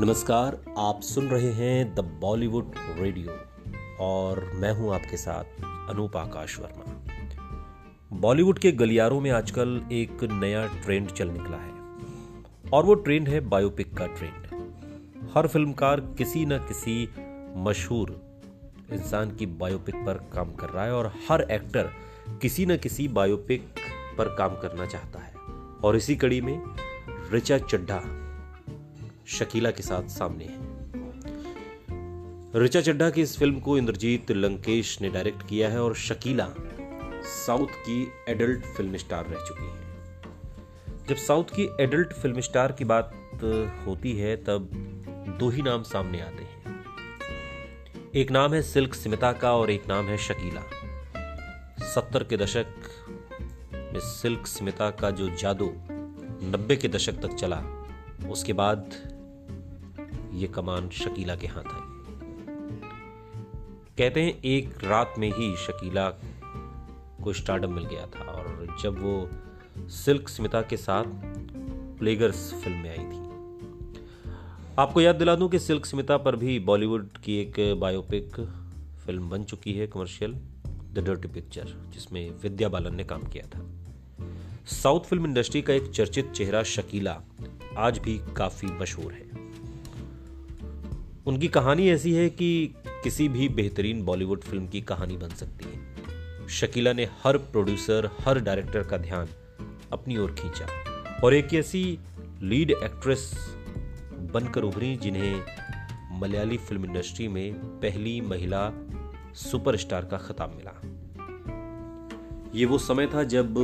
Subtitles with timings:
[0.00, 3.32] नमस्कार, आप सुन रहे हैं द बॉलीवुड रेडियो
[4.00, 5.44] और मैं हूँ आपके साथ
[5.90, 7.06] अनूप आकाश वर्मा।
[8.12, 11.72] बॉलीवुड के गलियारों में आजकल एक नया ट्रेंड चल निकला है
[12.72, 14.46] और वो ट्रेंड है बायोपिक का ट्रेंड
[15.34, 17.08] हर फिल्मकार किसी न किसी
[17.56, 18.20] मशहूर
[18.92, 21.90] इंसान की बायोपिक पर काम कर रहा है और हर एक्टर
[22.42, 23.68] किसी न किसी बायोपिक
[24.18, 25.34] पर काम करना चाहता है।
[25.84, 26.62] और इसी कड़ी में
[27.32, 28.19] रिचा चड्ढा
[29.30, 30.58] शकीला के साथ सामने है।
[32.54, 36.48] रिचा चड्ढा की इस फ़िल्म को इंद्रजीत लंकेश ने डायरेक्ट किया है और शकीला
[37.24, 42.84] साउथ की एडल्ट फ़िल्म स्टार रह चुकी है। जब साउथ की एडल्ट फ़िल्म स्टार की
[42.84, 43.12] बात
[43.86, 44.70] होती है, तब
[45.40, 46.58] दो ही नाम सामने आते हैं।
[48.14, 50.62] एक नाम है सिल्क स्मिता का और एक नाम है शकीला।
[51.86, 52.66] सत्तर के दशक
[53.74, 55.72] में सिल्क स्मिता का जो जादू
[56.42, 57.62] नब्बे के दशक तक चला,
[58.30, 58.90] उसके बाद
[60.32, 61.88] ये कमान शकीला के हाथ आई।
[63.98, 66.08] कहते हैं, एक रात में ही शकीला
[67.24, 69.30] को स्टार्डम मिल गया था और जब वो
[69.88, 71.04] सिल्क स्मिता के साथ
[71.98, 73.20] प्लेगर्स फ़िल्म में आई थी।
[74.78, 78.40] आपको याद दिला दूँ कि सिल्क स्मिता पर भी बॉलीवुड की एक बायोपिक
[79.06, 80.32] फ़िल्म बन चुकी है कमर्शियल
[80.92, 83.66] द डर्टी पिक्चर जिसमें विद्या बालन ने काम किया था।
[84.66, 87.20] साउथ फ़िल्म इंडस्ट्री का एक चर्चित चेहरा शकीला
[87.76, 89.29] आज भी काफ़ी मशहूर है।
[91.30, 96.48] उनकी कहानी ऐसी है कि किसी भी बेहतरीन बॉलीवुड फ़िल्म की कहानी बन सकती है।
[96.48, 99.28] शकीला ने हर प्रोड्यूसर, हर डायरेक्टर का ध्यान
[99.92, 100.66] अपनी ओर खींचा
[101.24, 101.98] और एक ऐसी
[102.42, 103.56] लीड एक्ट्रेस
[104.32, 105.42] बनकर उभरी जिन्हें
[106.20, 108.72] मलयाली फ़िल्म इंडस्ट्री में पहली महिला
[109.34, 110.74] सुपरस्टार का खिताब मिला।
[112.54, 113.58] ये वो समय था जब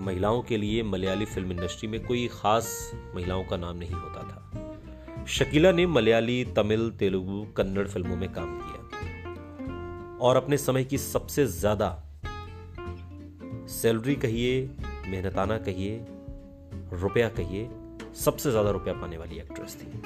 [0.00, 4.42] महिलाओं के लिए मलयाली फ़िल्म इंडस्ट्री में कोई खास महिलाओं का नाम नहीं होता था।
[5.28, 11.46] शकीला ने मलयाली, तमिल, तेलुगु, कन्नड़ फ़िल्मों में काम किया। और अपने समय की सबसे
[11.46, 11.88] ज़्यादा
[13.68, 14.70] सैलरी कहिए,
[15.08, 16.06] मेहनताना कहिए,
[16.92, 17.68] रुपया कहिए,
[18.14, 20.02] सबसे ज़्यादा रुपया पाने वाली एक्ट्रेस थी।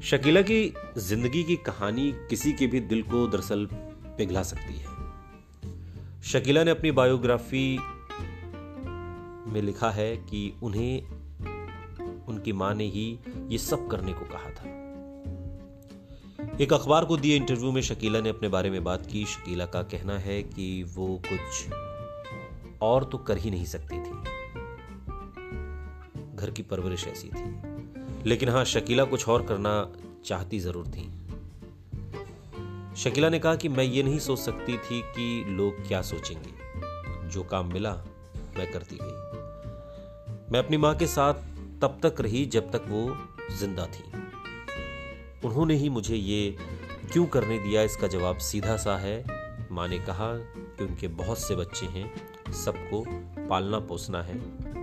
[0.00, 3.68] शकीला की ज़िंदगी की कहानी किसी के भी दिल को दरअसल
[4.18, 4.88] पिघला सकती है।
[6.22, 7.78] शकीला ने अपनी बायोग्राफी
[9.52, 11.19] में लिखा है कि उन्हें
[12.28, 14.80] उनकी माँ ने ही ये सब करने को कहा था।
[16.60, 19.82] एक अखबार को दिए इंटरव्यू में शकीला ने अपने बारे में बात की। शकीला का
[19.82, 21.72] कहना है कि वो कुछ
[22.82, 24.40] और तो कर ही नहीं सकती थी।
[26.36, 27.60] घर की परवरिश ऐसी थी।
[28.28, 29.92] लेकिन हाँ, शकीला कुछ और करना
[30.24, 31.10] चाहती ज़रूर थी।
[32.96, 36.50] शकीला ने कहा कि मैं ये नहीं सोच सकती थी कि लोग क्या सोचेंगे।
[37.28, 37.92] जो काम मिला,
[38.58, 39.30] मैं करती गई।
[40.52, 41.34] मैं अपनी माँ के साथ
[41.82, 43.16] तब तक रही जब तक वो
[43.56, 44.04] ज़िंदा थी।
[45.44, 46.56] उन्होंने ही मुझे ये
[47.12, 49.24] क्यों करने दिया, इसका जवाब सीधा सा है।
[49.72, 52.12] माँ ने कहा कि उनके बहुत से बच्चे हैं,
[52.52, 53.04] सबको
[53.48, 54.34] पालना पोसना है।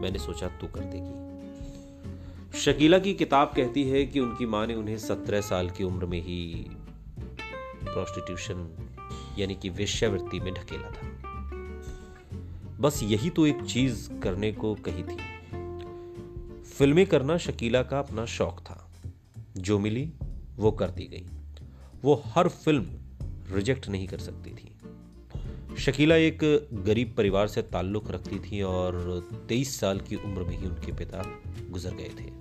[0.00, 4.98] मैंने सोचा, तू कर देगी। शकीला की किताब कहती है कि उनकी माँ ने उन्हें
[4.98, 6.66] सत्रह साल की उम्र में ही
[7.84, 8.88] प्रोस्टिट्यूशन
[9.38, 11.08] यानी कि वेश्यावृत्ति में ढकेला था।
[12.80, 15.37] बस यही तो एक चीज़ करने को कही थी।
[16.78, 18.90] फ़िल्में करना शकीला का अपना शौक था।
[19.56, 20.12] जो मिली,
[20.56, 21.26] वो कर दी गई।
[22.02, 22.86] वो हर फ़िल्म
[23.52, 24.78] रिजेक्ट नहीं कर सकती थी।
[25.78, 30.66] शकीला एक गरीब परिवार से ताल्लुक रखती थी और 23 साल की उम्र में ही
[30.66, 31.24] उनके पिता
[31.70, 32.32] गुजर गए थे।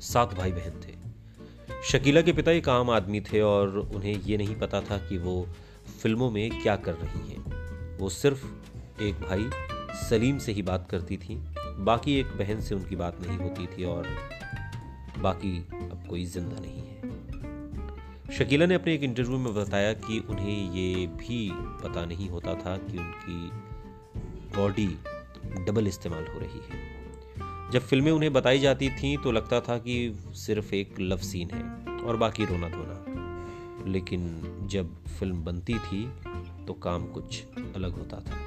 [0.00, 0.94] सात भाई बहन थे।
[1.84, 5.48] शकीला के पिता एक आम आदमी थे और उन्हें ये नहीं पता था कि वो
[6.02, 7.42] फ़िल्मों में क्या कर रही हैं।
[7.98, 8.46] वो सिर्फ़
[9.02, 9.50] एक भाई
[10.10, 13.84] सलीम से ही बात करती थी। बाकी एक बहन से उनकी बात नहीं होती थी
[13.84, 14.08] और
[15.18, 16.96] बाकी अब कोई ज़िंदा नहीं है।
[18.32, 22.76] शकीला ने अपने एक इंटरव्यू में बताया कि उन्हें ये भी पता नहीं होता था
[22.76, 23.50] कि उनकी
[24.56, 24.86] बॉडी
[25.66, 30.16] डबल इस्तेमाल हो रही है। जब फ़िल्में उन्हें बताई जाती थीं तो लगता था कि
[30.34, 31.62] सिर्फ़ एक लव सीन है
[32.02, 33.02] और बाकी रोना धोना।
[33.86, 36.12] लेकिन जब फ़िल्म बनती थी
[36.66, 37.44] तो काम कुछ
[37.76, 38.45] अलग होता था।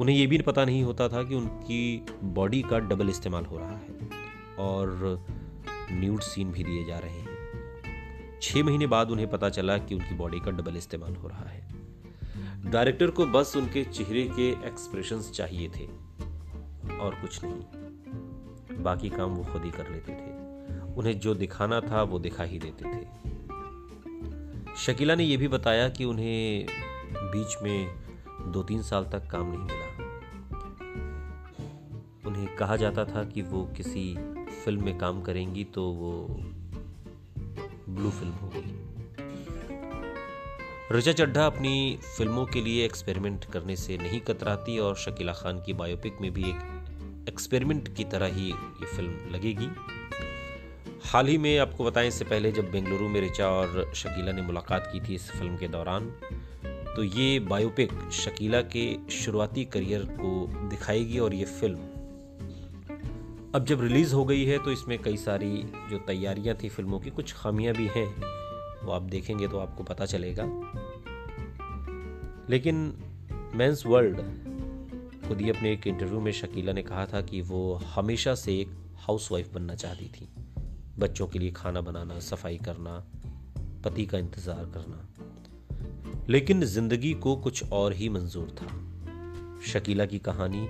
[0.00, 3.76] उन्हें यह भी पता नहीं होता था कि उनकी बॉडी का डबल इस्तेमाल हो रहा
[3.76, 4.08] है
[4.58, 5.20] और
[5.92, 7.36] न्यूड सीन भी दिए जा रहे हैं।
[8.42, 11.68] छह महीने बाद उन्हें पता चला कि उनकी बॉडी का डबल इस्तेमाल हो रहा है।
[12.70, 15.86] डायरेक्टर को बस उनके चेहरे के एक्सप्रेशंस चाहिए थे
[16.98, 20.46] और कुछ नहीं। बाकी काम वो खुद ही कर लेते थे।
[20.94, 23.06] उन्हें जो दिखाना था वो दिखा ही देते थे।
[24.76, 26.66] शकीला ने यह भी बताया कि उन्हें
[27.12, 28.06] बीच में
[28.52, 29.85] दो तीन साल तक काम नहीं मिला।
[32.36, 34.14] उन्हें कहा जाता था कि वो किसी
[34.64, 36.10] फ़िल्म में काम करेंगी तो वो
[37.88, 38.74] ब्लू फ़िल्म होगी।
[40.92, 45.72] ऋचा चड्ढा अपनी फ़िल्मों के लिए एक्सपेरिमेंट करने से नहीं कतराती और शकीला खान की
[45.72, 49.68] बायोपिक में भी एक एक्सपेरिमेंट की तरह ही ये फ़िल्म लगेगी।
[51.04, 54.90] हाल ही में आपको बताएँ, इससे पहले जब बेंगलुरु में ऋचा और शकीला ने मुलाकात
[54.92, 56.12] की थी इस फ़िल्म के दौरान
[56.96, 61.95] तो ये बायोपिक शकीला के शुरुआती करियर को दिखाएगी और ये फ़िल्म
[63.54, 67.10] अब जब रिलीज़ हो गई है तो इसमें कई सारी जो तैयारियाँ थी फ़िल्मों की,
[67.10, 68.06] कुछ खामियाँ भी हैं।
[68.84, 70.44] वो आप देखेंगे तो आपको पता चलेगा।
[72.50, 72.94] लेकिन
[73.54, 74.16] मेंस वर्ल्ड,
[75.28, 78.68] खुद ही अपने एक इंटरव्यू में शकीला ने कहा था कि वो हमेशा से एक
[78.96, 80.28] हाउसवाइफ बनना चाहती थी।
[80.98, 83.06] बच्चों के लिए खाना बनाना, सफ़ाई करना,
[83.84, 85.08] पति का इंतज़ार करना।
[86.28, 88.66] लेकिन ज़िंदगी को कुछ और ही मंजूर था।
[89.66, 90.68] शकीला की कहानी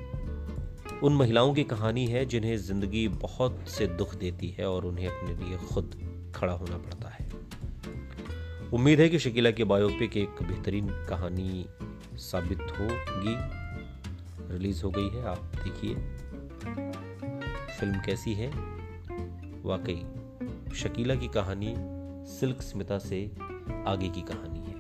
[1.03, 5.47] उन महिलाओं की कहानी है जिन्हें ज़िंदगी बहुत से दुख देती है और उन्हें अपने
[5.47, 5.95] लिए खुद
[6.35, 7.29] खड़ा होना पड़ता है।
[8.73, 11.67] उम्मीद है कि शकीला की बायोपिक एक बेहतरीन कहानी
[12.15, 13.37] साबित होगी।
[14.55, 15.95] रिलीज़ हो गई है, आप देखिए।
[17.81, 18.49] फ़िल्म कैसी है?
[19.63, 20.07] वाकई,
[20.75, 21.75] शकीला की कहानी
[22.31, 23.31] सिल्क स्मिता से
[23.87, 24.77] आगे की कहानी है।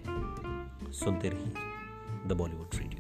[0.93, 1.53] सुनते रहिए
[2.27, 2.96] द बॉलीवुड रेडियो।